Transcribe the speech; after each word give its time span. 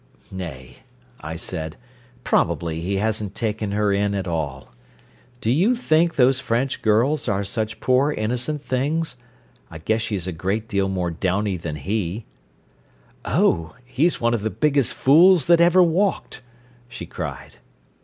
"Nay," 0.31 0.77
I 1.19 1.35
said. 1.35 1.77
"Probably 2.23 2.81
he 2.81 2.97
hasn't 2.97 3.35
taken 3.35 3.69
her 3.73 3.93
in 3.93 4.15
at 4.15 4.27
all. 4.27 4.73
Do 5.41 5.51
you 5.51 5.75
think 5.75 6.15
those 6.15 6.39
French 6.39 6.81
girls 6.81 7.27
are 7.27 7.43
such 7.43 7.79
poor 7.79 8.11
innocent 8.11 8.63
things? 8.63 9.15
I 9.69 9.77
guess 9.77 10.01
she's 10.01 10.25
a 10.25 10.31
great 10.31 10.67
deal 10.67 10.89
more 10.89 11.11
downy 11.11 11.55
than 11.55 11.75
he." 11.75 12.25
"Oh, 13.25 13.75
he's 13.85 14.19
one 14.19 14.33
of 14.33 14.41
the 14.41 14.49
biggest 14.49 14.95
fools 14.95 15.45
that 15.45 15.61
ever 15.61 15.83
walked," 15.83 16.41
she 16.89 17.05
cried. 17.05 17.57